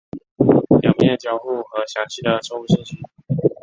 [0.81, 2.97] 表面交互和详细的错误信息。